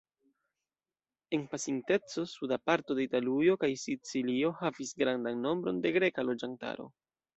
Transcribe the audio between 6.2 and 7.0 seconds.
loĝantaro.